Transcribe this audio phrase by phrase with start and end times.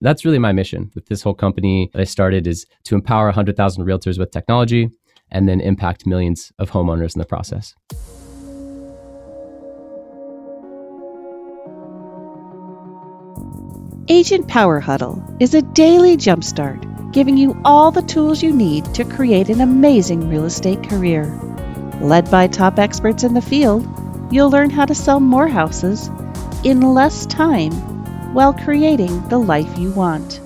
[0.00, 3.84] that's really my mission with this whole company that I started is to empower 100,000
[3.84, 4.90] realtors with technology
[5.30, 7.74] and then impact millions of homeowners in the process.
[14.10, 19.04] Agent Power Huddle is a daily jumpstart giving you all the tools you need to
[19.04, 21.24] create an amazing real estate career.
[22.00, 23.86] Led by top experts in the field,
[24.30, 26.08] you'll learn how to sell more houses
[26.64, 27.97] in less time
[28.38, 30.38] while creating the life you want.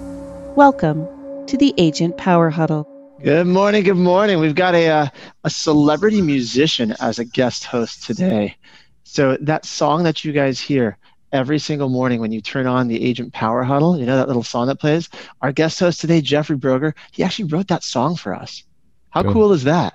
[0.56, 1.06] Welcome
[1.46, 2.88] to the Agent Power Huddle.
[3.22, 3.84] Good morning.
[3.84, 4.40] Good morning.
[4.40, 5.06] We've got a, uh,
[5.44, 8.56] a celebrity musician as a guest host today.
[9.04, 10.96] So, that song that you guys hear
[11.32, 14.42] every single morning when you turn on the Agent Power Huddle, you know that little
[14.42, 15.10] song that plays?
[15.42, 18.64] Our guest host today, Jeffrey Broger, he actually wrote that song for us.
[19.10, 19.92] How cool, cool is that?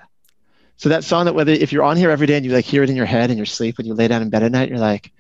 [0.76, 2.84] So, that song that whether if you're on here every day and you like hear
[2.84, 4.70] it in your head and you're asleep when you lay down in bed at night,
[4.70, 5.12] you're like,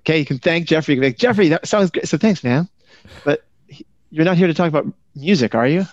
[0.00, 0.94] Okay, you can thank Jeffrey.
[0.94, 2.08] You can Jeffrey, that sounds great.
[2.08, 2.68] So thanks, man.
[3.24, 3.44] But
[4.10, 5.86] you're not here to talk about music, are you?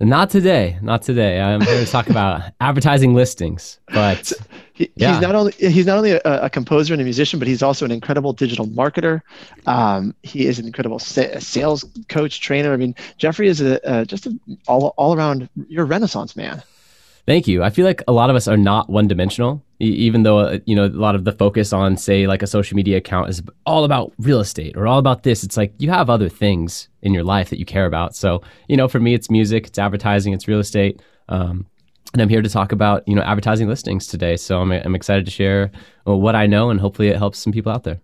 [0.00, 0.78] Not today.
[0.82, 1.40] Not today.
[1.40, 3.78] I'm here to talk about advertising listings.
[3.88, 4.36] But so
[4.72, 5.12] he, yeah.
[5.12, 7.84] he's not only he's not only a, a, composer and a musician, but he's also
[7.84, 9.20] an incredible digital marketer.
[9.66, 12.72] Um, he is an incredible sa- sales coach, trainer.
[12.72, 15.48] I mean, Jeffrey is a, just a all all around.
[15.68, 16.62] You're a renaissance man.
[17.24, 17.62] Thank you.
[17.62, 20.74] I feel like a lot of us are not one dimensional, even though, uh, you
[20.74, 23.84] know, a lot of the focus on, say, like a social media account is all
[23.84, 25.44] about real estate or all about this.
[25.44, 28.16] It's like you have other things in your life that you care about.
[28.16, 31.00] So, you know, for me, it's music, it's advertising, it's real estate.
[31.28, 31.66] Um,
[32.12, 34.36] and I'm here to talk about, you know, advertising listings today.
[34.36, 35.70] So I'm, I'm excited to share
[36.04, 38.00] what I know and hopefully it helps some people out there.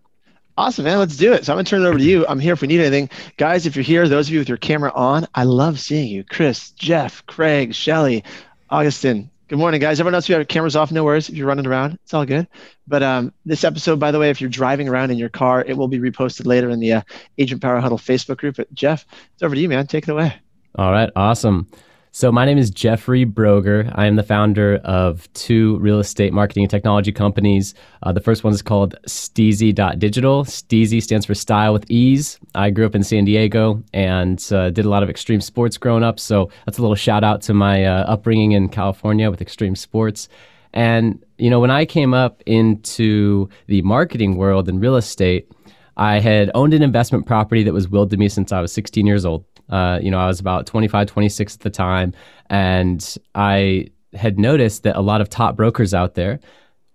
[0.57, 0.99] Awesome, man.
[0.99, 1.45] Let's do it.
[1.45, 2.27] So I'm going to turn it over to you.
[2.27, 3.09] I'm here if we need anything.
[3.37, 6.25] Guys, if you're here, those of you with your camera on, I love seeing you.
[6.25, 8.25] Chris, Jeff, Craig, Shelly,
[8.71, 9.99] Augustin, good morning, guys.
[9.99, 11.31] Everyone else, you have cameras off, no worries.
[11.31, 12.47] If you're running around, it's all good.
[12.87, 15.77] But um, this episode, by the way, if you're driving around in your car, it
[15.77, 17.03] will be reposted later in the uh,
[17.39, 18.57] Agent Power Huddle Facebook group.
[18.57, 19.87] But Jeff, it's over to you, man.
[19.87, 20.35] Take it away.
[20.75, 21.67] All right, awesome.
[22.11, 23.93] So, my name is Jeffrey Broger.
[23.95, 27.75] I am the founder of two real estate marketing and technology companies.
[28.03, 30.45] Uh, the first one is called Steezy.digital.
[30.45, 32.39] Steezy stands for Style with Ease.
[32.55, 36.03] I grew up in San Diego and uh, did a lot of extreme sports growing
[36.03, 36.19] up.
[36.19, 40.29] So, that's a little shout out to my uh, upbringing in California with extreme sports.
[40.73, 45.51] And, you know, when I came up into the marketing world and real estate,
[45.99, 49.07] I had owned an investment property that was willed to me since I was 16
[49.07, 49.45] years old.
[49.69, 52.13] Uh, you know, I was about 25, 26 at the time,
[52.49, 56.41] and I had noticed that a lot of top brokers out there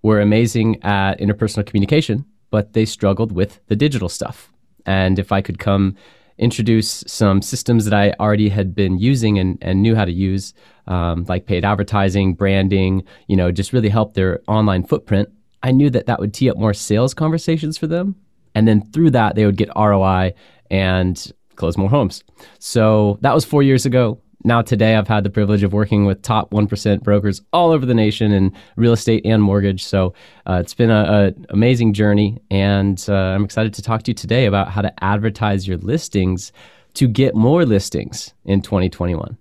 [0.01, 4.51] were amazing at interpersonal communication, but they struggled with the digital stuff.
[4.85, 5.95] And if I could come
[6.37, 10.53] introduce some systems that I already had been using and, and knew how to use,
[10.87, 15.29] um, like paid advertising, branding, you know, just really help their online footprint,
[15.61, 18.15] I knew that that would tee up more sales conversations for them.
[18.55, 20.33] And then through that, they would get ROI
[20.69, 22.23] and close more homes.
[22.59, 24.19] So that was four years ago.
[24.45, 27.93] Now, today, I've had the privilege of working with top 1% brokers all over the
[27.93, 29.85] nation in real estate and mortgage.
[29.85, 30.13] So
[30.45, 32.41] uh, it's been an amazing journey.
[32.51, 36.51] And uh, I'm excited to talk to you today about how to advertise your listings
[36.95, 39.37] to get more listings in 2021.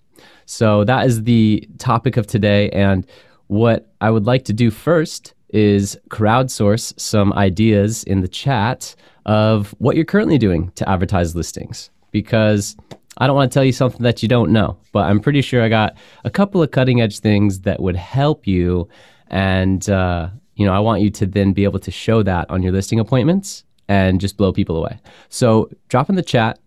[0.46, 2.70] So that is the topic of today.
[2.70, 3.04] And
[3.48, 8.94] what I would like to do first is crowdsource some ideas in the chat
[9.26, 12.76] of what you're currently doing to advertise listings because
[13.18, 15.62] I don't want to tell you something that you don't know, but I'm pretty sure
[15.62, 18.88] I got a couple of cutting edge things that would help you.
[19.28, 22.62] And, uh, you know, I want you to then be able to show that on
[22.62, 25.00] your listing appointments and just blow people away.
[25.28, 26.60] So drop in the chat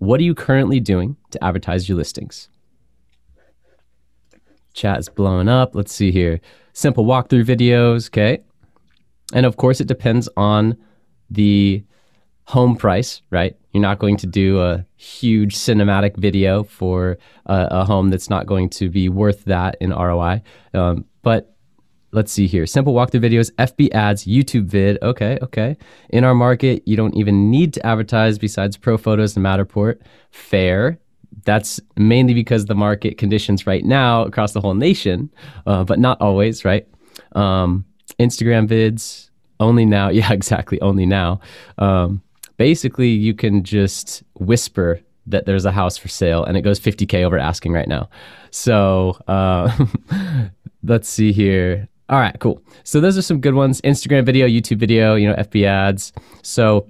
[0.00, 2.48] what are you currently doing to advertise your listings?
[4.72, 5.74] Chat is blowing up.
[5.74, 6.40] Let's see here.
[6.72, 8.08] Simple walkthrough videos.
[8.08, 8.42] Okay.
[9.34, 10.78] And of course, it depends on
[11.28, 11.84] the
[12.50, 13.56] home price, right?
[13.70, 17.16] You're not going to do a huge cinematic video for
[17.46, 20.42] a, a home that's not going to be worth that in ROI.
[20.74, 21.54] Um, but
[22.10, 24.98] let's see here simple walkthrough videos, FB ads, YouTube vid.
[25.00, 25.76] Okay, okay.
[26.08, 30.00] In our market, you don't even need to advertise besides Pro Photos and Matterport.
[30.32, 30.98] Fair.
[31.44, 35.30] That's mainly because the market conditions right now across the whole nation,
[35.66, 36.88] uh, but not always, right?
[37.32, 37.84] Um,
[38.18, 39.30] Instagram vids,
[39.60, 40.08] only now.
[40.20, 40.80] Yeah, exactly.
[40.80, 41.40] Only now.
[41.78, 42.22] Um,
[42.60, 47.24] basically you can just whisper that there's a house for sale and it goes 50k
[47.24, 48.10] over asking right now.
[48.50, 49.74] So uh,
[50.82, 51.88] let's see here.
[52.10, 52.62] All right cool.
[52.84, 53.80] So those are some good ones.
[53.80, 56.12] Instagram video youtube video you know fb ads.
[56.42, 56.86] So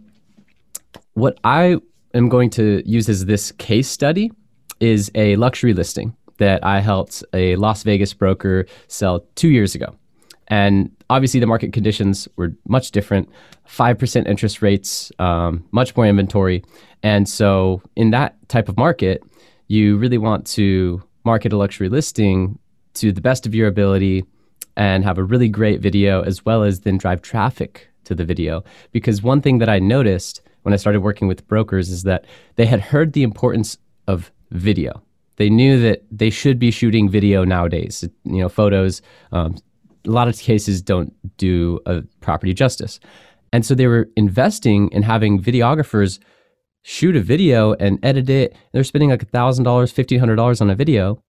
[1.15, 1.77] what i
[2.15, 4.33] am going to use as this case study
[4.81, 9.95] is a luxury listing that i helped a las vegas broker sell two years ago
[10.51, 13.29] And obviously, the market conditions were much different
[13.69, 16.65] 5% interest rates, um, much more inventory.
[17.03, 19.23] And so, in that type of market,
[19.69, 22.59] you really want to market a luxury listing
[22.95, 24.25] to the best of your ability
[24.77, 28.65] and have a really great video as well as then drive traffic to the video.
[28.91, 32.25] Because one thing that I noticed when I started working with brokers is that
[32.57, 35.03] they had heard the importance of video.
[35.37, 38.05] They knew that they should be shooting video nowadays.
[38.25, 39.01] You know, photos,
[39.33, 39.57] um,
[40.07, 43.01] a lot of cases don't do a property justice.
[43.53, 46.21] And so they were investing in having videographers
[46.83, 48.57] shoot a video and edit it.
[48.73, 51.23] They're spending like $1,000, $1,500 on a video.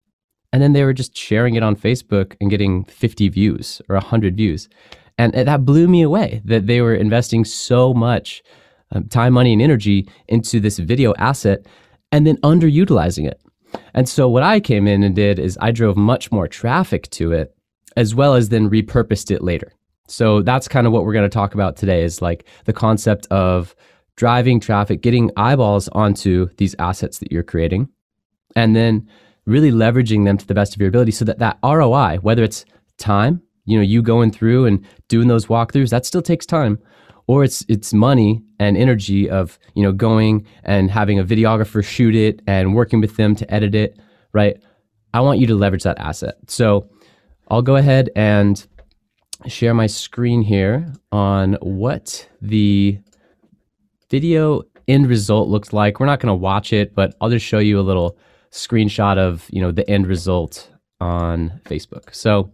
[0.54, 4.38] And then they were just sharing it on Facebook and getting 50 views or 100
[4.38, 4.70] views.
[5.18, 8.42] And that blew me away that they were investing so much
[8.92, 11.66] um, time, money, and energy into this video asset
[12.12, 13.42] and then underutilizing it.
[13.94, 17.32] And so what I came in and did is I drove much more traffic to
[17.32, 17.56] it
[17.98, 19.74] as well as then repurposed it later.
[20.08, 23.28] So that's kind of what we're going to talk about today is like the concept
[23.32, 23.76] of
[24.18, 27.90] driving traffic, getting eyeballs onto these assets that you're creating,
[28.56, 29.08] and then
[29.46, 32.66] really leveraging them to the best of your ability so that that ROI, whether it's
[32.98, 36.78] time, you know, you going through and doing those walkthroughs, that still takes time,
[37.28, 42.16] or it's it's money and energy of, you know, going and having a videographer shoot
[42.16, 43.98] it and working with them to edit it,
[44.34, 44.62] right?
[45.14, 46.36] I want you to leverage that asset.
[46.48, 46.90] So
[47.52, 48.66] I'll go ahead and
[49.46, 52.98] share my screen here on what the
[54.10, 56.00] video end result looks like.
[56.00, 58.18] We're not going to watch it, but I'll just show you a little
[58.52, 60.70] screenshot of, you know, the end result
[61.02, 62.16] on Facebook.
[62.16, 62.54] So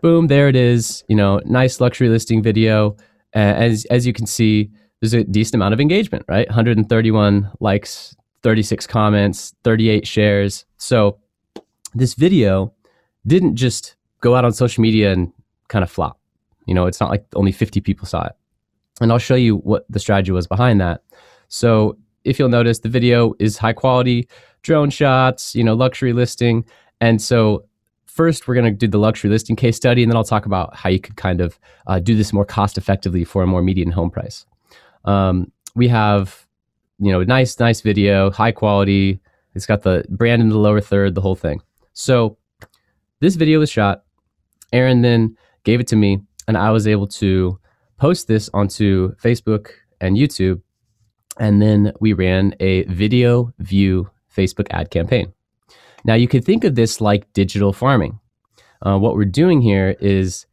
[0.00, 1.04] boom, there it is.
[1.08, 2.96] You know, nice luxury listing video.
[3.32, 6.48] Uh, as as you can see, there's a decent amount of engagement, right?
[6.48, 10.64] 131 likes, 36 comments, 38 shares.
[10.78, 11.20] So
[11.94, 12.74] this video
[13.26, 15.32] didn't just go out on social media and
[15.68, 16.18] kind of flop.
[16.66, 18.32] You know, it's not like only 50 people saw it.
[19.00, 21.02] And I'll show you what the strategy was behind that.
[21.48, 24.28] So if you'll notice, the video is high quality,
[24.62, 26.64] drone shots, you know, luxury listing.
[27.00, 27.64] And so
[28.06, 30.76] first we're going to do the luxury listing case study, and then I'll talk about
[30.76, 33.90] how you could kind of uh, do this more cost effectively for a more median
[33.90, 34.46] home price.
[35.04, 36.46] Um, we have,
[36.98, 39.20] you know, nice, nice video, high quality.
[39.54, 41.60] It's got the brand in the lower third, the whole thing.
[41.94, 42.36] So
[43.22, 44.02] this video was shot.
[44.72, 47.56] Aaron then gave it to me, and I was able to
[47.96, 49.68] post this onto Facebook
[50.00, 50.60] and YouTube.
[51.38, 55.32] And then we ran a video view Facebook ad campaign.
[56.04, 58.18] Now, you could think of this like digital farming.
[58.84, 60.46] Uh, what we're doing here is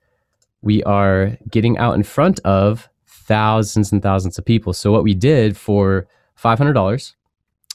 [0.61, 4.73] we are getting out in front of thousands and thousands of people.
[4.73, 6.07] So, what we did for
[6.39, 7.13] $500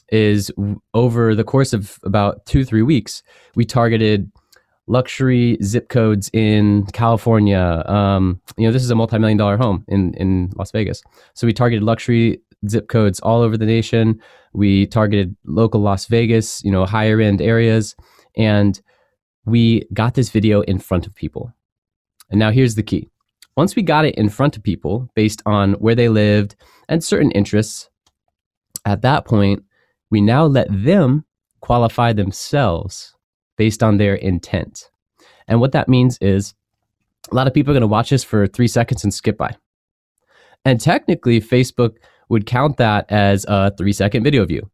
[0.09, 0.51] is
[0.93, 3.23] over the course of about two, three weeks,
[3.55, 4.31] we targeted
[4.87, 7.83] luxury zip codes in California.
[7.87, 11.01] Um, you know, this is a multi-million dollar home in in Las Vegas.
[11.33, 14.19] So we targeted luxury zip codes all over the nation.
[14.53, 17.95] We targeted local Las Vegas, you know, higher end areas,
[18.35, 18.79] and
[19.45, 21.53] we got this video in front of people.
[22.29, 23.09] And now here's the key.
[23.55, 26.55] Once we got it in front of people based on where they lived
[26.89, 27.89] and certain interests,
[28.85, 29.63] at that point,
[30.09, 31.25] we now let them
[31.61, 33.14] qualify themselves
[33.57, 34.89] based on their intent.
[35.47, 36.53] And what that means is
[37.31, 39.55] a lot of people are going to watch this for three seconds and skip by.
[40.63, 41.95] And technically, Facebook
[42.29, 44.69] would count that as a three second video view.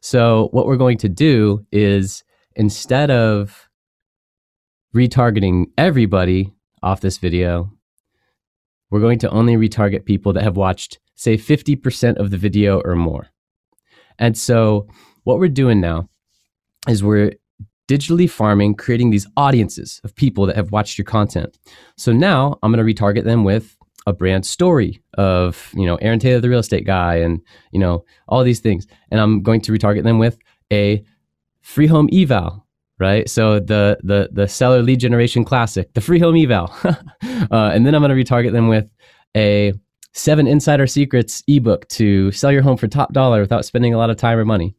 [0.00, 2.24] So, what we're going to do is
[2.56, 3.68] instead of
[4.94, 6.52] retargeting everybody
[6.82, 7.70] off this video,
[8.90, 12.94] we're going to only retarget people that have watched, say, 50% of the video or
[12.94, 13.28] more.
[14.18, 14.88] And so,
[15.24, 16.08] what we're doing now
[16.88, 17.32] is we're
[17.88, 21.58] digitally farming, creating these audiences of people that have watched your content.
[21.96, 23.76] So now I'm going to retarget them with
[24.06, 27.40] a brand story of, you know, Aaron Taylor, the real estate guy, and,
[27.72, 28.86] you know, all these things.
[29.10, 30.38] And I'm going to retarget them with
[30.72, 31.04] a
[31.62, 32.66] free home eval,
[32.98, 33.28] right?
[33.28, 36.74] So the the the seller lead generation classic, the free home eval.
[36.84, 36.96] uh,
[37.50, 38.88] and then I'm going to retarget them with
[39.36, 39.72] a
[40.12, 44.10] seven insider secrets ebook to sell your home for top dollar without spending a lot
[44.10, 44.74] of time or money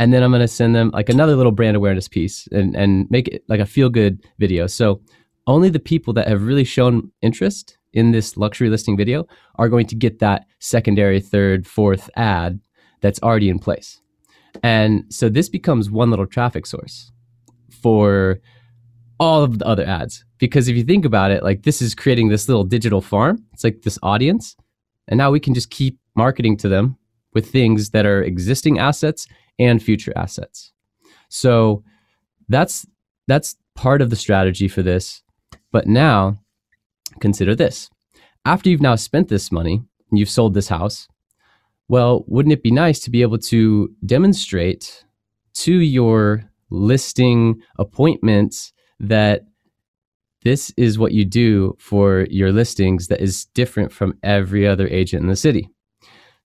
[0.00, 3.06] and then I'm going to send them like another little brand awareness piece and, and
[3.10, 4.66] make it like a feel good video.
[4.66, 5.02] So
[5.46, 9.26] only the people that have really shown interest in this luxury listing video
[9.56, 12.60] are going to get that secondary, third, fourth ad
[13.02, 14.00] that's already in place.
[14.62, 17.12] And so this becomes one little traffic source
[17.82, 18.40] for
[19.18, 20.24] all of the other ads.
[20.38, 23.64] Because if you think about it, like this is creating this little digital farm, it's
[23.64, 24.56] like this audience.
[25.08, 26.96] And now we can just keep marketing to them
[27.34, 29.26] with things that are existing assets
[29.58, 30.72] and future assets.
[31.28, 31.84] So
[32.48, 32.86] that's
[33.26, 35.22] that's part of the strategy for this.
[35.72, 36.40] But now,
[37.20, 37.88] consider this.
[38.44, 39.82] After you've now spent this money
[40.12, 41.06] you've sold this house,
[41.88, 45.04] well, wouldn't it be nice to be able to demonstrate
[45.54, 49.44] to your listing appointments that
[50.42, 55.22] this is what you do for your listings that is different from every other agent
[55.22, 55.68] in the city.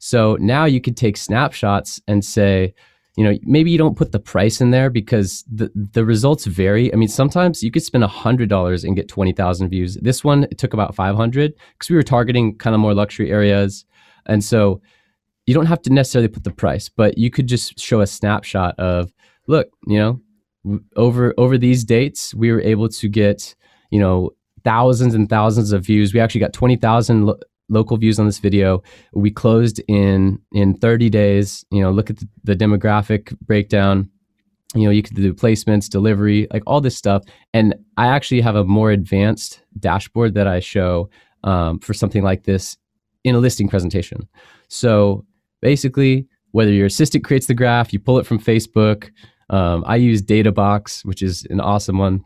[0.06, 2.76] So now you could take snapshots and say,
[3.18, 6.94] you know, maybe you don't put the price in there because the, the results vary.
[6.94, 9.98] I mean, sometimes you could spend $100 and get 20,000 views.
[10.00, 13.84] This one took about 500 because we were targeting kind of more luxury areas.
[14.28, 14.80] And so
[15.48, 18.78] you don't have to necessarily put the price, but you could just show a snapshot
[18.78, 19.12] of,
[19.48, 20.22] look, you know,
[20.96, 23.56] over over these dates, we were able to get
[23.90, 24.32] you know,
[24.64, 26.14] thousands and thousands of views.
[26.14, 28.84] We actually got 20,000 lo- local views on this video.
[29.14, 31.66] We closed in in 30 days.
[31.72, 34.10] You know, look at the, the demographic breakdown.
[34.74, 37.24] You know, you could do placements, delivery, like all this stuff.
[37.54, 41.10] And I actually have a more advanced dashboard that I show
[41.44, 42.78] um, for something like this
[43.24, 44.28] in a listing presentation.
[44.68, 45.26] So
[45.62, 49.12] basically, whether your assistant creates the graph, you pull it from Facebook.
[49.50, 52.26] Um, I use DataBox, which is an awesome one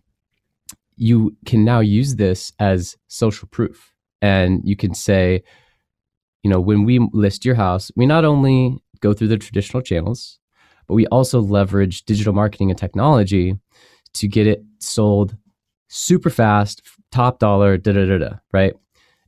[0.99, 3.88] you can now use this as social proof.
[4.21, 5.43] And you can say,
[6.43, 10.39] you know, when we list your house, we not only go through the traditional channels,
[10.87, 13.55] but we also leverage digital marketing and technology
[14.13, 15.37] to get it sold
[15.87, 18.73] super fast, top dollar, da da da da, right?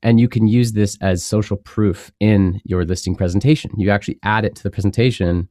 [0.03, 3.71] And you can use this as social proof in your listing presentation.
[3.77, 5.47] You actually add it to the presentation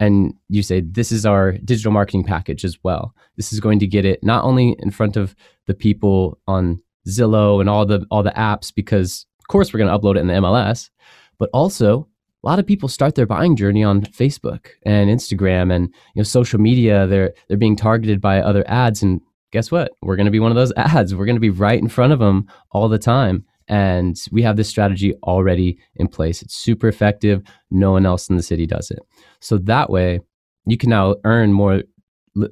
[0.00, 3.86] and you say this is our digital marketing package as well this is going to
[3.86, 5.34] get it not only in front of
[5.66, 9.90] the people on zillow and all the all the apps because of course we're going
[9.90, 10.90] to upload it in the mls
[11.38, 12.08] but also
[12.44, 16.22] a lot of people start their buying journey on facebook and instagram and you know
[16.22, 20.32] social media they're they're being targeted by other ads and guess what we're going to
[20.32, 22.88] be one of those ads we're going to be right in front of them all
[22.88, 26.42] the time and we have this strategy already in place.
[26.42, 27.42] It's super effective.
[27.70, 29.00] No one else in the city does it.
[29.40, 30.20] So that way,
[30.66, 31.82] you can now earn more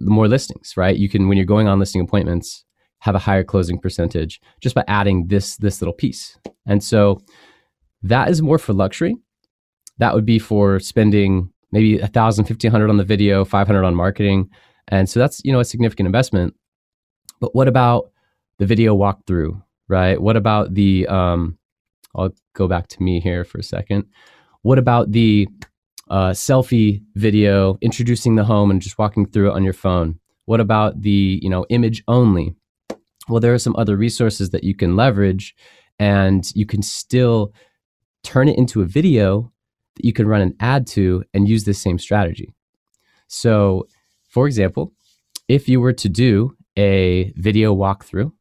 [0.00, 0.96] more listings, right?
[0.96, 2.64] You can when you're going on listing appointments,
[3.00, 6.38] have a higher closing percentage just by adding this this little piece.
[6.66, 7.20] And so
[8.02, 9.16] that is more for luxury.
[9.98, 13.84] That would be for spending maybe a thousand, fifteen hundred on the video, five hundred
[13.84, 14.48] on marketing,
[14.88, 16.54] and so that's you know a significant investment.
[17.40, 18.10] But what about
[18.58, 19.62] the video walkthrough?
[19.90, 20.22] right?
[20.22, 21.58] What about the, um,
[22.14, 24.04] I'll go back to me here for a second.
[24.62, 25.48] What about the
[26.08, 30.20] uh, selfie video introducing the home and just walking through it on your phone?
[30.44, 32.54] What about the, you know, image only?
[33.30, 35.54] Well, there are some other resources that you can leverage
[35.98, 37.52] and you can still
[38.24, 39.52] turn it into a video
[39.96, 42.52] that you can run an ad to and use this same strategy.
[43.28, 43.86] So,
[44.28, 44.92] for example,
[45.48, 48.32] if you were to do a video walkthrough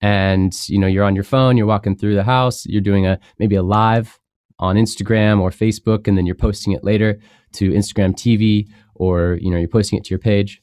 [0.00, 3.18] and you know you're on your phone you're walking through the house you're doing a
[3.38, 4.18] maybe a live
[4.58, 7.18] on instagram or facebook and then you're posting it later
[7.52, 10.60] to instagram tv or you know you're posting it to your page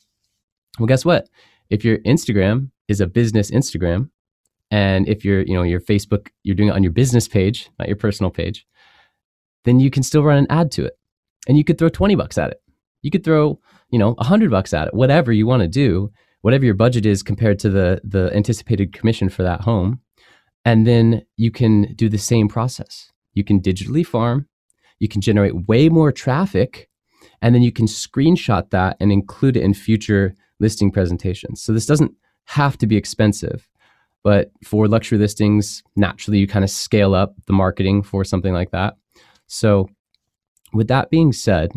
[0.77, 1.29] well guess what
[1.69, 4.09] if your instagram is a business instagram.
[4.71, 7.87] And if you're you know your facebook you're doing it on your business page not
[7.87, 8.65] your personal page
[9.65, 10.97] then you can still run an ad to it.
[11.47, 12.61] And you could throw 20 bucks at it.
[13.01, 13.59] You could throw
[13.89, 16.11] you know 100 bucks at it whatever you want to do
[16.43, 19.99] whatever your budget is compared to the the anticipated commission for that home.
[20.65, 23.11] And then you can do the same process.
[23.33, 24.47] You can digitally farm.
[24.99, 26.89] You can generate way more traffic.
[27.41, 31.61] And then you can screenshot that and include it in future listing presentations.
[31.61, 32.13] So this doesn't
[32.45, 33.67] have to be expensive
[34.23, 38.71] but for luxury listings naturally you kind of scale up the marketing for something like
[38.71, 38.95] that
[39.47, 39.87] so
[40.73, 41.71] with that being said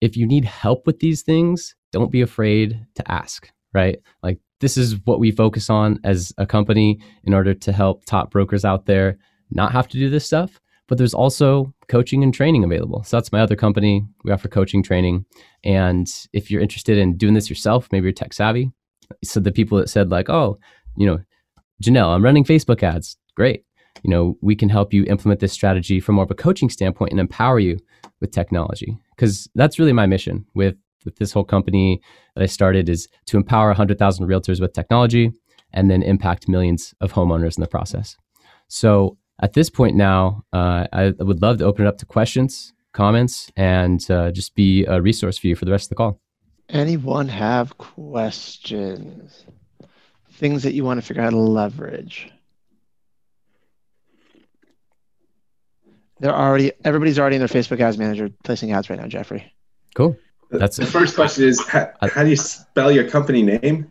[0.00, 3.98] if you need help with these things don't be afraid to ask, right?
[4.22, 8.30] Like this is what we focus on as a company in order to help top
[8.30, 9.18] brokers out there
[9.50, 10.60] not have to do this stuff.
[10.88, 13.02] But there's also coaching and training available.
[13.02, 14.04] So that's my other company.
[14.24, 15.24] We offer coaching training.
[15.64, 18.70] And if you're interested in doing this yourself, maybe you're tech savvy.
[19.24, 20.58] So the people that said, like, oh,
[20.96, 21.18] you know,
[21.82, 23.16] Janelle, I'm running Facebook ads.
[23.34, 23.64] Great.
[24.02, 27.12] You know, we can help you implement this strategy from more of a coaching standpoint
[27.12, 27.78] and empower you
[28.20, 28.96] with technology.
[29.14, 32.00] Because that's really my mission with with this whole company
[32.34, 35.30] that I started is to empower 100,000 realtors with technology
[35.72, 38.16] and then impact millions of homeowners in the process.
[38.68, 42.72] So at this point now, uh, I would love to open it up to questions,
[42.92, 46.20] comments, and uh, just be a resource for you for the rest of the call.
[46.68, 49.44] Anyone have questions?
[50.32, 52.30] Things that you want to figure out how to leverage?
[56.18, 59.52] They're already everybody's already in their Facebook ads manager placing ads right now, Jeffrey.
[59.94, 60.16] Cool.
[60.50, 60.86] That's it.
[60.86, 63.90] the first question is how, how do you spell your company name?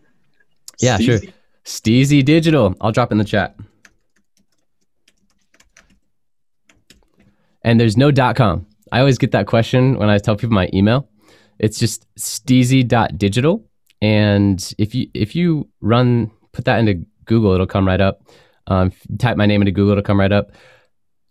[0.80, 1.06] Yeah, Steezy?
[1.06, 1.20] sure.
[1.66, 2.76] Steezy Digital.
[2.82, 3.56] I'll drop in the chat.
[7.64, 8.68] And there's no dot .com.
[8.92, 11.10] I always get that question when I tell people my email.
[11.60, 13.64] It's just steezy.digital.
[14.02, 18.22] And if you if you run put that into Google, it'll come right up.
[18.68, 20.52] Um, type my name into Google, it'll come right up.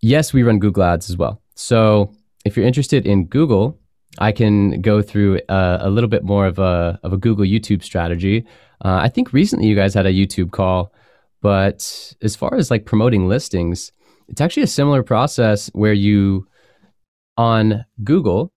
[0.00, 1.40] Yes, we run Google Ads as well.
[1.54, 2.12] So
[2.44, 3.78] if you're interested in Google,
[4.18, 7.82] I can go through a, a little bit more of a of a Google YouTube
[7.82, 8.46] strategy.
[8.84, 10.92] Uh, I think recently you guys had a YouTube call,
[11.40, 13.92] but as far as like promoting listings,
[14.28, 16.46] it's actually a similar process where you
[17.36, 18.52] on Google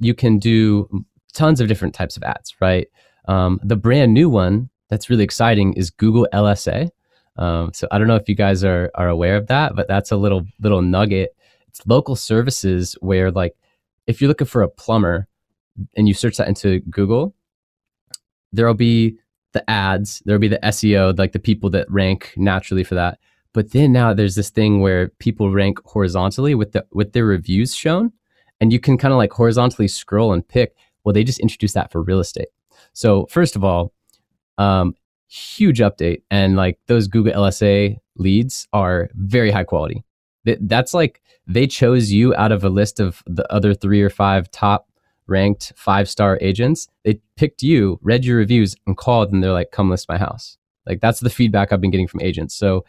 [0.00, 2.88] you can do tons of different types of ads, right?
[3.28, 6.90] Um, the brand new one that's really exciting is Google LSA.
[7.36, 10.10] Um, so I don't know if you guys are are aware of that, but that's
[10.10, 11.34] a little little nugget.
[11.68, 13.54] It's local services where like
[14.06, 15.28] if you're looking for a plumber
[15.96, 17.34] and you search that into Google,
[18.52, 19.16] there'll be
[19.52, 23.18] the ads, there'll be the SEO, like the people that rank naturally for that.
[23.52, 27.74] But then now there's this thing where people rank horizontally with the with their reviews
[27.74, 28.12] shown,
[28.60, 30.76] and you can kind of like horizontally scroll and pick.
[31.04, 32.48] Well, they just introduced that for real estate.
[32.92, 33.92] So first of all,
[34.58, 34.94] um,
[35.28, 40.04] huge update, and like those Google LSA leads are very high quality.
[40.44, 44.50] That's like they chose you out of a list of the other three or five
[44.50, 44.88] top
[45.26, 46.88] ranked five star agents.
[47.04, 50.58] They picked you, read your reviews, and called, and they're like, "Come list my house."
[50.86, 52.54] Like that's the feedback I've been getting from agents.
[52.54, 52.84] So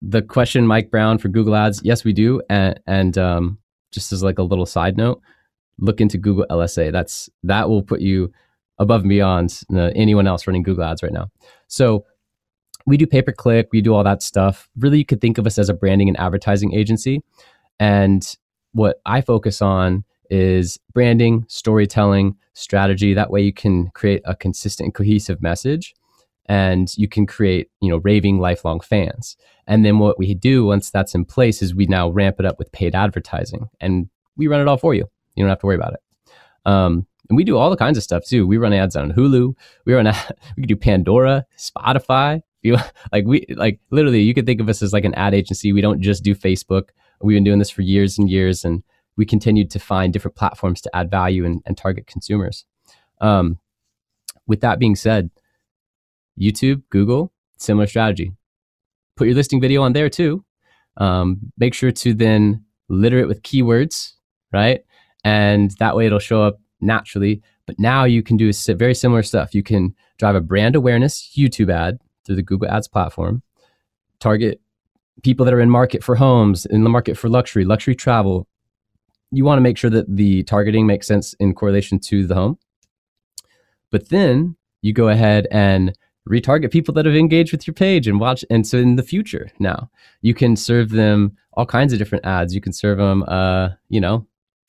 [0.00, 3.58] the question, Mike Brown for Google Ads, yes, we do, and, and um,
[3.92, 5.22] just as like a little side note,
[5.78, 6.90] look into Google LSA.
[6.90, 8.32] That's that will put you
[8.78, 11.30] above and beyond uh, anyone else running Google Ads right now.
[11.68, 12.04] So
[12.86, 14.68] we do pay per click, we do all that stuff.
[14.76, 17.22] Really, you could think of us as a branding and advertising agency.
[17.78, 18.36] And
[18.72, 23.14] what I focus on is branding, storytelling, strategy.
[23.14, 25.94] That way, you can create a consistent, cohesive message,
[26.46, 29.36] and you can create, you know, raving lifelong fans.
[29.66, 32.58] And then what we do once that's in place is we now ramp it up
[32.58, 35.06] with paid advertising, and we run it all for you.
[35.34, 36.00] You don't have to worry about it.
[36.64, 38.46] Um, and we do all the kinds of stuff too.
[38.46, 39.54] We run ads on Hulu.
[39.86, 40.06] We run.
[40.56, 42.76] we can do Pandora, Spotify, you
[43.12, 45.80] like we like literally you could think of us as like an ad agency we
[45.80, 46.90] don't just do facebook
[47.20, 48.82] we've been doing this for years and years and
[49.16, 52.64] we continued to find different platforms to add value and, and target consumers
[53.20, 53.58] um,
[54.46, 55.30] with that being said
[56.40, 58.32] youtube google similar strategy.
[59.16, 60.44] Put your listing video on there too.
[60.96, 64.14] Um, make sure to then litter it with keywords
[64.52, 64.84] right?
[65.24, 67.42] And that way it'll show up naturally.
[67.66, 69.54] But now you can do very similar stuff.
[69.54, 73.42] You can drive a brand awareness youtube ad through the Google Ads platform,
[74.20, 74.60] target
[75.22, 78.46] people that are in market for homes, in the market for luxury, luxury travel.
[79.30, 82.58] You want to make sure that the targeting makes sense in correlation to the home.
[83.90, 85.96] But then you go ahead and
[86.28, 88.44] retarget people that have engaged with your page and watch.
[88.50, 92.54] And so in the future now, you can serve them all kinds of different ads.
[92.54, 94.26] You can serve them, uh, you know,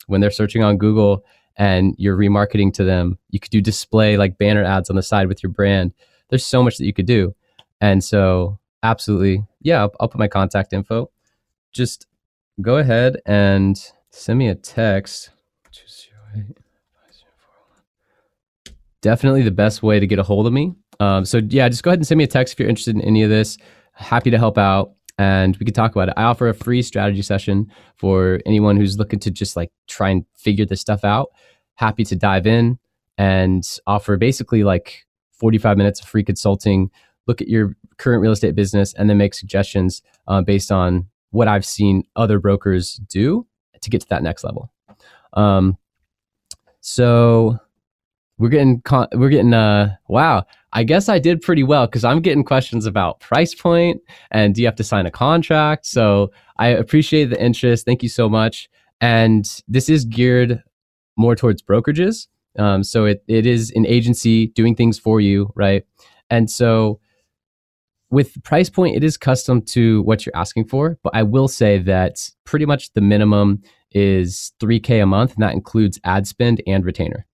[0.08, 1.24] when they're searching on Google
[1.56, 3.18] and you're remarketing to them.
[3.30, 5.94] You could do display like banner ads on the side with your brand.
[6.30, 7.36] There's so much that you could do.
[7.80, 11.12] And so, absolutely, yeah, I'll, I'll put my contact info.
[11.72, 12.08] Just
[12.62, 15.30] go ahead and send me a text.
[19.02, 20.76] Definitely the best way to get a hold of me.
[21.00, 23.02] Um, so yeah, just go ahead and send me a text if you're interested in
[23.02, 23.58] any of this.
[23.94, 26.16] Happy to help out and we could talk about it.
[26.18, 30.26] I offer a free strategy session for anyone who's looking to just like try and
[30.36, 31.30] figure this stuff out.
[31.76, 32.80] Happy to dive in
[33.18, 36.90] and offer basically like 45 minutes of free consulting
[37.28, 41.48] look at your current real estate business and then make suggestions uh, based on what
[41.48, 43.48] I've seen other brokers do
[43.82, 44.72] to get to that next level.
[45.34, 45.78] Um,
[46.82, 47.58] so
[48.38, 50.46] we're getting con- we're getting uh wow.
[50.76, 54.62] I guess i did pretty well because i'm getting questions about price point and do
[54.62, 55.86] you have to sign a contract?
[55.86, 57.86] So i appreciate the interest.
[57.86, 58.70] Thank you so much.
[59.02, 60.64] And this is geared
[61.18, 62.28] more towards brokerages.
[62.58, 65.84] Um, so it, it is an agency doing things for you right?
[66.30, 67.00] And so
[68.14, 71.80] with price point, it is custom to what you're asking for, but I will say
[71.80, 76.86] that pretty much the minimum is 3K a month, and that includes ad spend and
[76.86, 77.26] retainer.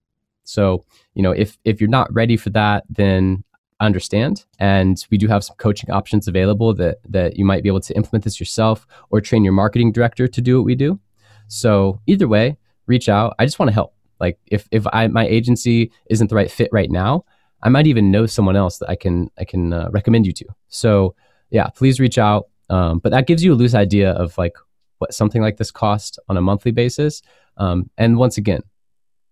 [0.50, 0.84] So,
[1.14, 3.44] you know, if if you're not ready for that, then
[3.80, 4.46] understand.
[4.60, 7.96] And we do have some coaching options available that that you might be able to
[7.96, 11.00] implement this yourself or train your marketing director to do what we do.
[11.48, 12.58] So either way,
[12.88, 13.36] reach out.
[13.40, 13.94] I just want to help.
[14.20, 17.26] Like if if I my agency isn't the right fit right now,
[17.62, 20.46] I might even know someone else that I can I can uh, recommend you to.
[20.68, 21.16] So
[21.52, 22.50] yeah, please reach out.
[22.70, 24.56] Um, but that gives you a loose idea of like
[24.98, 27.22] what something like this costs on a monthly basis.
[27.58, 28.62] Um, and once again,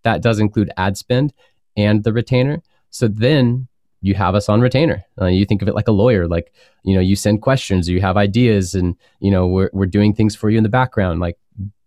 [0.07, 1.33] that does include ad spend
[1.75, 2.61] and the retainer.
[2.89, 3.67] So then
[4.01, 5.03] you have us on retainer.
[5.21, 7.99] Uh, you think of it like a lawyer, like, you know, you send questions, you
[8.01, 11.19] have ideas, and, you know, we're, we're doing things for you in the background.
[11.19, 11.37] Like,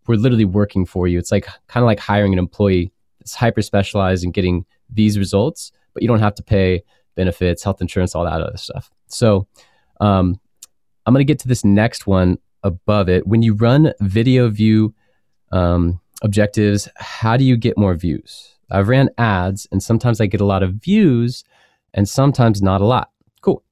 [0.07, 1.19] we're literally working for you.
[1.19, 5.73] It's like kind of like hiring an employee that's hyper specialized in getting these results,
[5.95, 6.83] but you don't have to pay
[7.15, 8.91] benefits, health insurance, all that other stuff.
[9.07, 9.47] So,
[10.01, 10.41] um,
[11.07, 13.27] I'm going to get to this next one above it.
[13.27, 14.95] When you run video view
[15.53, 18.55] um, objectives, how do you get more views?
[18.71, 21.45] I've ran ads and sometimes I get a lot of views
[21.95, 23.11] and sometimes not a lot.
[23.41, 23.63] Cool.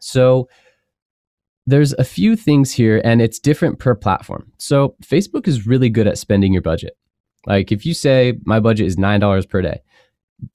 [0.00, 0.48] So
[1.66, 4.52] there's a few things here and it's different per platform.
[4.58, 6.96] So Facebook is really good at spending your budget.
[7.46, 9.80] Like if you say my budget is $9 per day,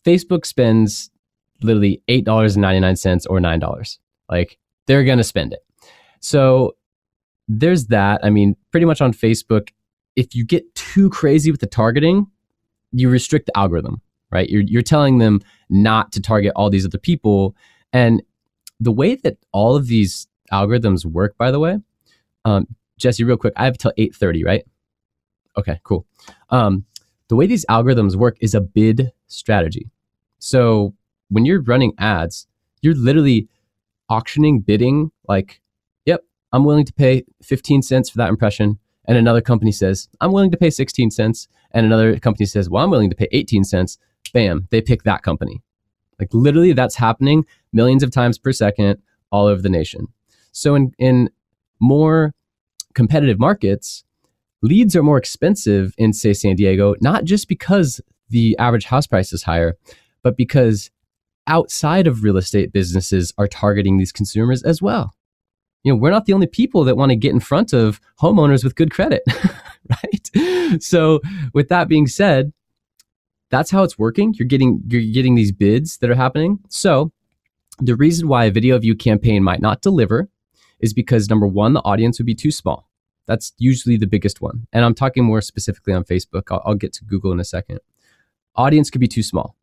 [0.05, 1.09] Facebook spends
[1.61, 3.97] literally $8.99 or $9.
[4.29, 4.57] Like
[4.87, 5.63] they're going to spend it.
[6.19, 6.75] So
[7.47, 8.21] there's that.
[8.23, 9.69] I mean, pretty much on Facebook,
[10.15, 12.27] if you get too crazy with the targeting,
[12.91, 14.49] you restrict the algorithm, right?
[14.49, 17.55] You're, you're telling them not to target all these other people.
[17.93, 18.21] And
[18.79, 21.77] the way that all of these algorithms work, by the way,
[22.45, 24.63] um, Jesse, real quick, I have till 8.30, right?
[25.57, 26.05] Okay, cool.
[26.49, 26.85] Um,
[27.29, 29.89] the way these algorithms work is a bid strategy.
[30.39, 30.93] So
[31.29, 32.47] when you're running ads,
[32.81, 33.47] you're literally
[34.09, 35.61] auctioning, bidding, like,
[36.05, 38.79] yep, I'm willing to pay 15 cents for that impression
[39.11, 42.81] and another company says, I'm willing to pay 16 cents, and another company says, Well,
[42.81, 43.97] I'm willing to pay 18 cents,
[44.31, 45.61] bam, they pick that company.
[46.17, 50.07] Like literally, that's happening millions of times per second all over the nation.
[50.53, 51.29] So, in, in
[51.81, 52.33] more
[52.93, 54.05] competitive markets,
[54.61, 59.33] leads are more expensive in, say, San Diego, not just because the average house price
[59.33, 59.75] is higher,
[60.23, 60.89] but because
[61.47, 65.13] outside of real estate businesses are targeting these consumers as well
[65.83, 68.63] you know, we're not the only people that want to get in front of homeowners
[68.63, 69.23] with good credit,
[69.89, 70.81] right?
[70.81, 71.21] So,
[71.53, 72.53] with that being said,
[73.49, 74.33] that's how it's working.
[74.37, 76.59] You're getting you're getting these bids that are happening.
[76.69, 77.11] So,
[77.79, 80.29] the reason why a video view campaign might not deliver
[80.79, 82.87] is because number one, the audience would be too small.
[83.27, 84.67] That's usually the biggest one.
[84.73, 86.43] And I'm talking more specifically on Facebook.
[86.51, 87.79] I'll, I'll get to Google in a second.
[88.55, 89.55] Audience could be too small.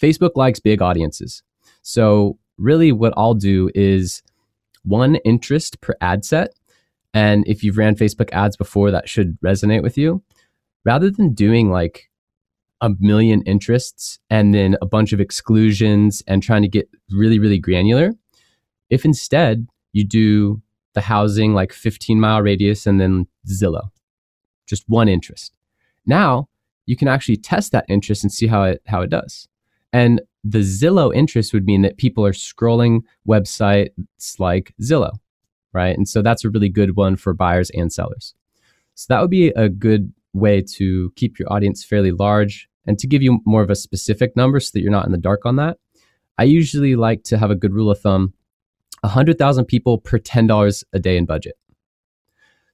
[0.00, 1.42] Facebook likes big audiences.
[1.82, 4.22] So, really, what I'll do is
[4.84, 6.54] one interest per ad set.
[7.12, 10.22] And if you've ran Facebook ads before, that should resonate with you.
[10.84, 12.10] Rather than doing like
[12.80, 17.58] a million interests and then a bunch of exclusions and trying to get really, really
[17.58, 18.12] granular,
[18.88, 20.62] if instead you do
[20.94, 23.90] the housing like 15 mile radius and then Zillow,
[24.66, 25.52] just one interest.
[26.06, 26.48] Now
[26.86, 29.46] you can actually test that interest and see how it how it does.
[29.92, 33.90] And the Zillow interest would mean that people are scrolling websites
[34.38, 35.12] like Zillow,
[35.72, 35.96] right?
[35.96, 38.34] And so that's a really good one for buyers and sellers.
[38.94, 43.06] So that would be a good way to keep your audience fairly large and to
[43.06, 45.56] give you more of a specific number so that you're not in the dark on
[45.56, 45.78] that.
[46.38, 48.32] I usually like to have a good rule of thumb
[49.02, 51.56] 100,000 people per $10 a day in budget.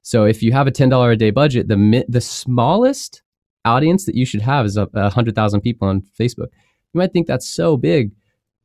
[0.02, 3.22] So if you have a $10 a day budget, the the smallest
[3.64, 6.48] audience that you should have is a 100,000 people on Facebook.
[6.96, 8.12] You might think that's so big,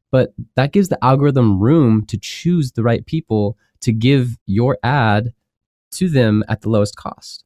[0.10, 5.34] but that gives the algorithm room to choose the right people to give your ad
[5.96, 7.44] to them at the lowest cost.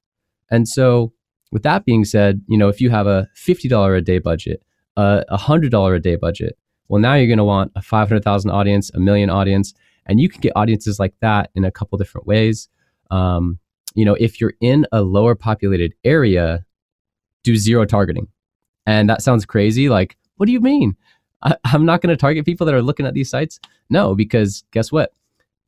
[0.52, 1.12] And so,
[1.52, 4.62] with that being said, you know, if you have a $50 a day budget,
[4.96, 6.56] a $100 a day budget,
[6.88, 9.74] well, now you're going to want a 500,000 audience, a million audience,
[10.06, 12.70] and you can get audiences like that in a couple different ways.
[13.10, 13.58] Um,
[13.96, 16.64] you know, if you're in a lower populated area,
[17.44, 18.28] do zero targeting.
[18.86, 19.90] And that sounds crazy.
[19.90, 20.96] Like, what do you mean?
[21.42, 23.60] I, I'm not going to target people that are looking at these sites?
[23.90, 25.14] No, because guess what?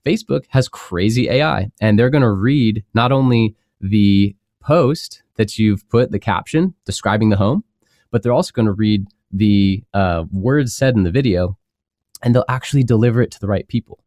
[0.06, 5.88] Facebook has crazy AI and they're going to read not only the post that you've
[5.90, 7.64] put the caption describing the home,
[8.12, 11.58] but they're also going to read the uh, words said in the video
[12.24, 14.04] and they'll actually deliver it to the right people.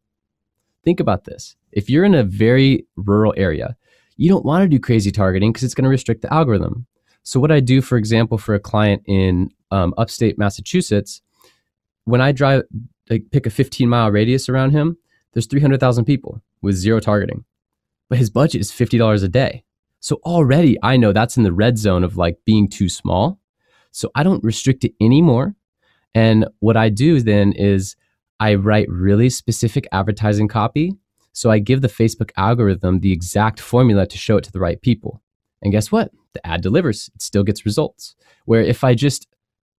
[0.85, 1.57] Think about this.
[1.73, 3.77] If you're in a very rural area,
[4.17, 6.87] you don't want to do crazy targeting because it's going to restrict the algorithm.
[7.23, 11.23] So, what I do, for example, for a client in um, upstate Massachusetts,
[12.05, 12.63] when I drive,
[13.09, 14.97] like pick a 15 mile radius around him,
[15.33, 17.45] there's 300,000 people with zero targeting,
[18.09, 19.65] but his budget is $50 a day.
[20.01, 23.39] So already I know that's in the red zone of like being too small.
[23.93, 25.55] So I don't restrict it anymore.
[26.15, 27.97] And what I do then is
[28.41, 30.95] I write really specific advertising copy.
[31.33, 34.81] So I give the Facebook algorithm the exact formula to show it to the right
[34.81, 35.23] people.
[35.63, 36.11] And guess what?
[36.33, 37.11] The ad delivers.
[37.15, 38.17] It still gets results.
[38.47, 39.29] Where if I just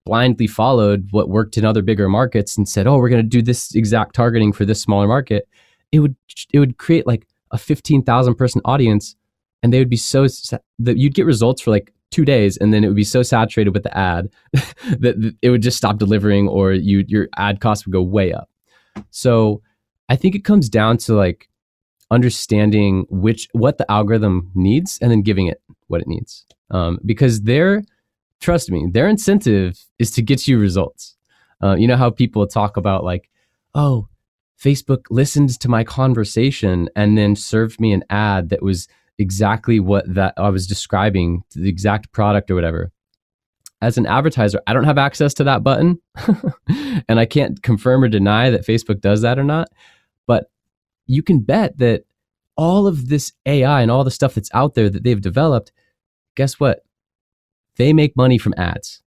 [0.05, 3.41] blindly followed what worked in other bigger markets and said, "Oh, we're going to do
[3.41, 5.47] this exact targeting for this smaller market,"
[5.91, 6.15] it would
[6.53, 9.15] it would create like a 15,000 person audience
[9.63, 10.27] and they would be so
[10.79, 13.73] that you'd get results for like two days, and then it would be so saturated
[13.73, 17.93] with the ad that it would just stop delivering, or you your ad cost would
[17.93, 18.49] go way up.
[19.09, 19.61] So
[20.09, 21.47] I think it comes down to like
[22.09, 26.45] understanding which what the algorithm needs and then giving it what it needs.
[26.69, 27.83] Um, because their
[28.41, 31.15] trust me, their incentive is to get you results.
[31.63, 33.29] Uh, you know how people talk about like,
[33.75, 34.07] oh,
[34.59, 40.11] Facebook listened to my conversation and then served me an ad that was exactly what
[40.13, 42.91] that I was describing, the exact product or whatever.
[43.81, 45.99] As an advertiser, I don't have access to that button
[47.07, 49.69] and I can't confirm or deny that Facebook does that or not.
[50.27, 50.51] But
[51.07, 52.03] you can bet that
[52.55, 55.71] all of this AI and all the stuff that's out there that they've developed,
[56.35, 56.83] guess what?
[57.77, 59.01] They make money from ads.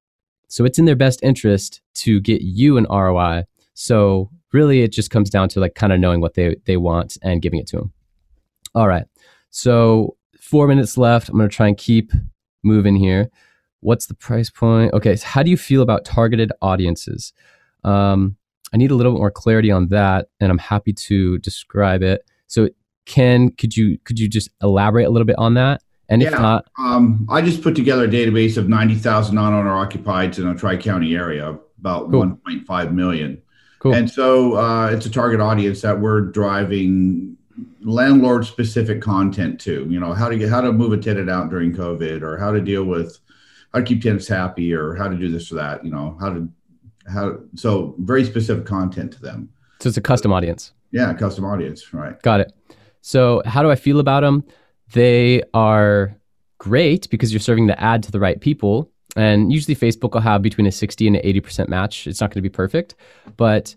[0.49, 3.45] So it's in their best interest to get you an ROI.
[3.75, 7.19] So really it just comes down to like kind of knowing what they, they want
[7.23, 7.93] and giving it to them.
[8.75, 9.05] All right.
[9.51, 11.29] So four minutes left.
[11.29, 12.13] I'm going to try and keep
[12.63, 13.31] moving here.
[13.81, 14.93] What's the price point?
[14.95, 15.17] Okay.
[15.17, 17.33] So how do you feel about targeted audiences?
[17.83, 18.37] Um,
[18.73, 22.29] I need a little bit more clarity on that, and I'm happy to describe it.
[22.49, 22.71] So,
[23.07, 25.81] Ken, could you could you just elaborate a little bit on that?
[26.09, 30.39] And yeah, if not, um, I just put together a database of 90,000 non-owner occupieds
[30.39, 32.25] in a tri-county area, about cool.
[32.25, 33.41] 1.5 million.
[33.79, 33.95] Cool.
[33.95, 37.37] And so uh, it's a target audience that we're driving
[37.83, 39.87] landlord specific content to.
[39.89, 42.51] You know how to get how to move a tenant out during COVID, or how
[42.51, 43.19] to deal with
[43.73, 45.85] how to keep tenants happy, or how to do this or that.
[45.85, 46.49] You know how to
[47.07, 49.51] how so very specific content to them.
[49.81, 50.73] So it's a custom audience.
[50.91, 52.21] Yeah, custom audience, right?
[52.23, 52.53] Got it.
[53.03, 54.45] So how do I feel about them?
[54.95, 56.17] They are
[56.59, 58.91] great because you're serving the ad to the right people.
[59.17, 62.07] And usually Facebook will have between a 60 and an 80% match.
[62.07, 62.95] It's not going to be perfect,
[63.37, 63.75] but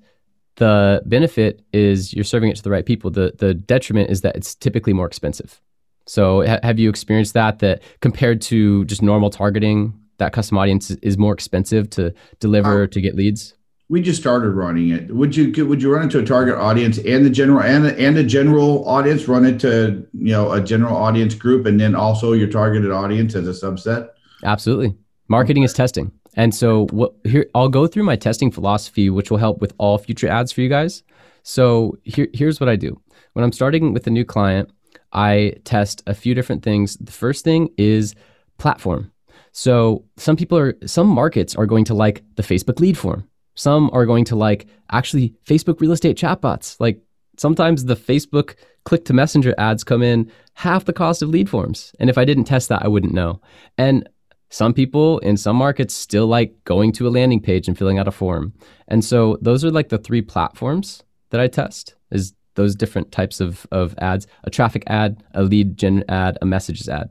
[0.55, 3.11] the benefit is you're serving it to the right people.
[3.11, 5.61] The the detriment is that it's typically more expensive.
[6.07, 10.89] So ha- have you experienced that that compared to just normal targeting, that custom audience
[10.89, 13.53] is more expensive to deliver um, to get leads?
[13.89, 15.09] We just started running it.
[15.11, 18.17] Would you would you run it to a target audience and the general and and
[18.17, 19.27] a general audience?
[19.27, 23.33] Run it to you know a general audience group and then also your targeted audience
[23.35, 24.09] as a subset.
[24.43, 24.95] Absolutely,
[25.29, 29.37] marketing is testing, and so what here I'll go through my testing philosophy, which will
[29.37, 31.03] help with all future ads for you guys.
[31.43, 32.99] So here here's what I do
[33.33, 34.69] when I'm starting with a new client.
[35.13, 36.97] I test a few different things.
[36.97, 38.15] The first thing is
[38.57, 39.11] platform.
[39.51, 43.27] So some people are, some markets are going to like the Facebook lead form.
[43.57, 46.79] Some are going to like actually Facebook real estate chatbots.
[46.79, 47.01] Like
[47.37, 51.91] sometimes the Facebook click to messenger ads come in half the cost of lead forms.
[51.99, 53.41] And if I didn't test that, I wouldn't know.
[53.77, 54.07] And
[54.49, 58.07] some people in some markets still like going to a landing page and filling out
[58.07, 58.53] a form.
[58.87, 63.41] And so those are like the three platforms that I test is those different types
[63.41, 67.09] of, of ads, a traffic ad, a lead gen ad, a messages ad.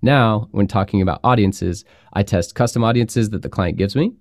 [0.00, 4.12] Now, when talking about audiences, I test custom audiences that the client gives me,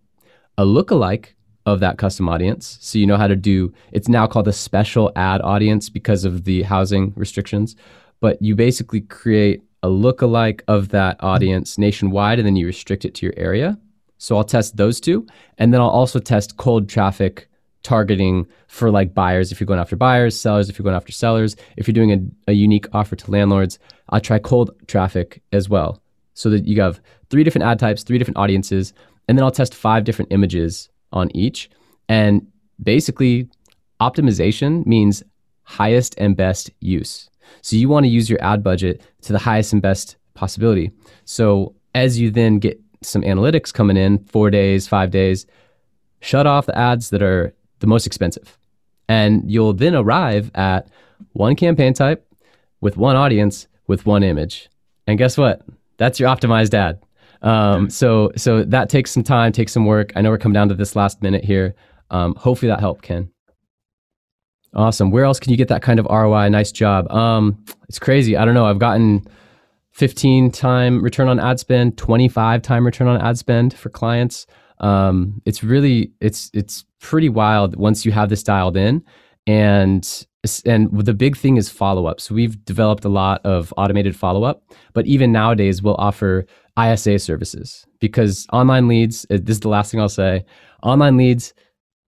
[0.58, 1.30] a lookalike
[1.66, 2.78] of that custom audience.
[2.82, 6.44] So you know how to do it's now called a special ad audience because of
[6.44, 7.76] the housing restrictions.
[8.20, 13.16] But you basically create a lookalike of that audience nationwide and then you restrict it
[13.16, 13.80] to your area.
[14.18, 15.26] So I'll test those two.
[15.58, 17.48] And then I'll also test cold traffic
[17.82, 21.56] targeting for like buyers if you're going after buyers, sellers if you're going after sellers.
[21.78, 26.00] If you're doing a, a unique offer to landlords, I'll try cold traffic as well.
[26.36, 28.94] So that you have three different ad types, three different audiences,
[29.28, 31.70] and then I'll test five different images on each.
[32.10, 32.48] And
[32.82, 33.48] basically,
[34.00, 35.24] optimization means
[35.64, 37.30] highest and best use.
[37.62, 40.92] So you want to use your ad budget to the highest and best possibility.
[41.26, 45.46] So as you then get some analytics coming in, four days, five days,
[46.22, 48.58] shut off the ads that are the most expensive.
[49.08, 50.88] And you'll then arrive at
[51.34, 52.26] one campaign type
[52.80, 54.70] with one audience with one image.
[55.08, 55.62] And guess what?
[55.98, 57.02] That's your optimized ad.
[57.42, 60.12] Um, so so that takes some time, takes some work.
[60.16, 61.76] I know we're coming down to this last minute here.
[62.10, 63.30] Um, hopefully that helped, Ken.
[64.74, 65.12] Awesome.
[65.12, 66.50] Where else can you get that kind of ROI?
[66.50, 67.12] Nice job.
[67.12, 68.38] Um, it's crazy.
[68.38, 68.66] I don't know.
[68.66, 69.28] I've gotten
[69.92, 74.46] 15 time return on ad spend, 25 time return on ad spend for clients.
[74.80, 79.04] Um, it's really it's it's pretty wild once you have this dialed in,
[79.46, 80.26] and
[80.66, 82.20] and the big thing is follow up.
[82.20, 86.46] So we've developed a lot of automated follow up, but even nowadays we'll offer
[86.80, 89.26] ISA services because online leads.
[89.30, 90.46] Uh, this is the last thing I'll say.
[90.84, 91.54] Online leads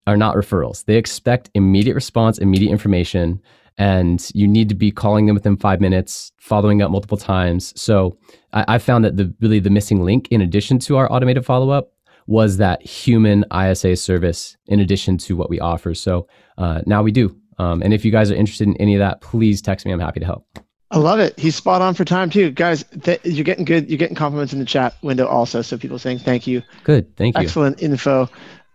[0.06, 0.84] are not referrals.
[0.84, 3.40] They expect immediate response, immediate information,
[3.76, 7.78] and you need to be calling them within five minutes, following up multiple times.
[7.80, 8.18] So
[8.52, 11.70] I, I found that the really the missing link, in addition to our automated follow
[11.70, 11.92] up,
[12.26, 15.94] was that human ISA service in addition to what we offer.
[15.94, 17.34] So uh, now we do.
[17.58, 19.92] Um, and if you guys are interested in any of that, please text me.
[19.92, 20.46] I'm happy to help.
[20.90, 21.38] I love it.
[21.38, 22.84] He's spot on for time too, guys.
[23.02, 23.90] Th- you're getting good.
[23.90, 25.60] You're getting compliments in the chat window also.
[25.60, 26.62] So people saying thank you.
[26.84, 27.42] Good, thank you.
[27.42, 28.30] Excellent info,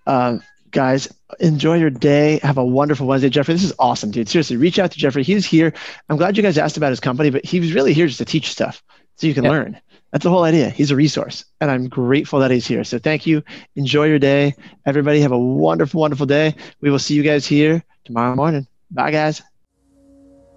[0.06, 1.12] um, guys.
[1.39, 2.39] Enjoy your day.
[2.43, 3.56] Have a wonderful Wednesday, Jeffrey.
[3.56, 4.30] This is awesome, dude.
[4.30, 5.23] Seriously, reach out to Jeffrey.
[5.23, 5.73] He's here.
[6.08, 8.26] I'm glad you guys asked about his company, but he was really here just to
[8.26, 8.84] teach stuff
[9.15, 9.52] so you can yep.
[9.52, 9.82] learn.
[10.12, 10.69] That's the whole idea.
[10.69, 12.84] He's a resource, and I'm grateful that he's here.
[12.84, 13.41] So thank you.
[13.76, 14.54] Enjoy your day,
[14.86, 15.21] everybody.
[15.21, 16.56] Have a wonderful, wonderful day.
[16.82, 18.67] We will see you guys here tomorrow morning.
[18.91, 19.41] Bye, guys.